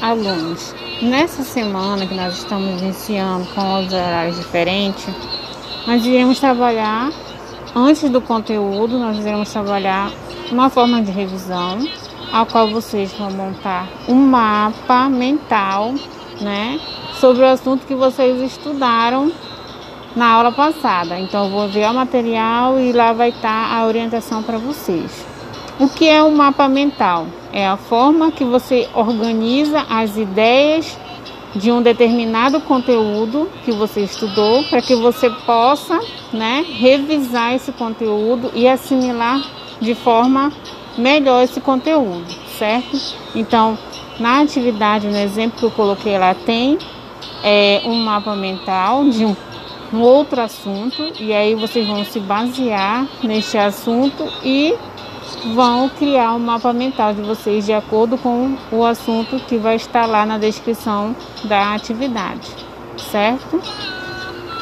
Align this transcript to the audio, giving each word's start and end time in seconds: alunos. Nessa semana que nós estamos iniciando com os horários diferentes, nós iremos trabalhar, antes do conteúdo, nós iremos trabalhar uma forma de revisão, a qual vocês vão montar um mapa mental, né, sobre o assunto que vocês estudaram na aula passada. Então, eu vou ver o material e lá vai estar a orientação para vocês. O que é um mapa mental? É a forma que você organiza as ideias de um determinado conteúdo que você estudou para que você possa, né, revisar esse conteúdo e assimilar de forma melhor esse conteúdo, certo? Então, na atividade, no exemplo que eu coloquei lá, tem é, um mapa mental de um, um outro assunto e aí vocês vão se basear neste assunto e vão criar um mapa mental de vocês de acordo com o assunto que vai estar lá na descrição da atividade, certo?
alunos. 0.00 0.74
Nessa 1.02 1.42
semana 1.42 2.06
que 2.06 2.14
nós 2.14 2.38
estamos 2.38 2.80
iniciando 2.80 3.46
com 3.54 3.80
os 3.80 3.92
horários 3.92 4.36
diferentes, 4.36 5.08
nós 5.86 6.04
iremos 6.04 6.38
trabalhar, 6.38 7.10
antes 7.74 8.08
do 8.10 8.20
conteúdo, 8.20 8.98
nós 8.98 9.18
iremos 9.18 9.50
trabalhar 9.52 10.10
uma 10.50 10.68
forma 10.68 11.02
de 11.02 11.10
revisão, 11.10 11.78
a 12.32 12.44
qual 12.44 12.70
vocês 12.70 13.12
vão 13.12 13.30
montar 13.30 13.88
um 14.08 14.14
mapa 14.14 15.08
mental, 15.08 15.94
né, 16.40 16.80
sobre 17.18 17.42
o 17.42 17.46
assunto 17.46 17.86
que 17.86 17.94
vocês 17.94 18.40
estudaram 18.40 19.30
na 20.16 20.30
aula 20.32 20.52
passada. 20.52 21.18
Então, 21.18 21.44
eu 21.44 21.50
vou 21.50 21.68
ver 21.68 21.88
o 21.88 21.94
material 21.94 22.78
e 22.80 22.92
lá 22.92 23.12
vai 23.12 23.30
estar 23.30 23.72
a 23.74 23.86
orientação 23.86 24.42
para 24.42 24.58
vocês. 24.58 25.39
O 25.80 25.88
que 25.88 26.06
é 26.06 26.22
um 26.22 26.30
mapa 26.30 26.68
mental? 26.68 27.26
É 27.54 27.66
a 27.66 27.78
forma 27.78 28.30
que 28.30 28.44
você 28.44 28.86
organiza 28.92 29.80
as 29.88 30.14
ideias 30.14 30.94
de 31.56 31.72
um 31.72 31.80
determinado 31.80 32.60
conteúdo 32.60 33.48
que 33.64 33.72
você 33.72 34.02
estudou 34.02 34.62
para 34.64 34.82
que 34.82 34.94
você 34.94 35.30
possa, 35.46 35.98
né, 36.34 36.66
revisar 36.68 37.54
esse 37.54 37.72
conteúdo 37.72 38.50
e 38.54 38.68
assimilar 38.68 39.42
de 39.80 39.94
forma 39.94 40.52
melhor 40.98 41.44
esse 41.44 41.62
conteúdo, 41.62 42.26
certo? 42.58 43.00
Então, 43.34 43.78
na 44.18 44.42
atividade, 44.42 45.06
no 45.06 45.16
exemplo 45.16 45.58
que 45.58 45.64
eu 45.64 45.70
coloquei 45.70 46.18
lá, 46.18 46.34
tem 46.34 46.76
é, 47.42 47.80
um 47.86 47.94
mapa 47.94 48.36
mental 48.36 49.04
de 49.04 49.24
um, 49.24 49.34
um 49.94 50.02
outro 50.02 50.42
assunto 50.42 51.10
e 51.18 51.32
aí 51.32 51.54
vocês 51.54 51.86
vão 51.86 52.04
se 52.04 52.20
basear 52.20 53.08
neste 53.22 53.56
assunto 53.56 54.30
e 54.44 54.74
vão 55.54 55.88
criar 55.88 56.34
um 56.34 56.38
mapa 56.38 56.72
mental 56.72 57.12
de 57.14 57.22
vocês 57.22 57.66
de 57.66 57.72
acordo 57.72 58.18
com 58.18 58.56
o 58.72 58.84
assunto 58.84 59.38
que 59.40 59.56
vai 59.56 59.76
estar 59.76 60.06
lá 60.06 60.26
na 60.26 60.38
descrição 60.38 61.14
da 61.44 61.74
atividade, 61.74 62.48
certo? 63.10 63.60